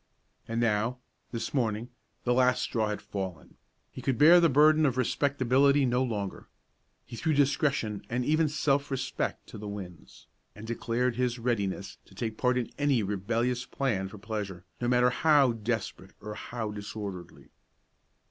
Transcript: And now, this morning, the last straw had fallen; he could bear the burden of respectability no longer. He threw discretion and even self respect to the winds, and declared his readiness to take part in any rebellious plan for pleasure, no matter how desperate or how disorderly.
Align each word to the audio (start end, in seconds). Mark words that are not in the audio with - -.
And 0.47 0.59
now, 0.59 0.97
this 1.31 1.53
morning, 1.53 1.91
the 2.23 2.33
last 2.33 2.63
straw 2.63 2.87
had 2.87 3.03
fallen; 3.03 3.57
he 3.91 4.01
could 4.01 4.17
bear 4.17 4.39
the 4.39 4.49
burden 4.49 4.83
of 4.83 4.97
respectability 4.97 5.85
no 5.85 6.01
longer. 6.01 6.47
He 7.05 7.15
threw 7.15 7.33
discretion 7.33 8.01
and 8.09 8.25
even 8.25 8.49
self 8.49 8.89
respect 8.89 9.45
to 9.49 9.59
the 9.59 9.67
winds, 9.67 10.25
and 10.55 10.65
declared 10.65 11.17
his 11.17 11.37
readiness 11.37 11.99
to 12.05 12.15
take 12.15 12.35
part 12.35 12.57
in 12.57 12.71
any 12.79 13.03
rebellious 13.03 13.67
plan 13.67 14.07
for 14.07 14.17
pleasure, 14.17 14.65
no 14.81 14.87
matter 14.87 15.11
how 15.11 15.51
desperate 15.51 16.13
or 16.19 16.33
how 16.33 16.71
disorderly. 16.71 17.51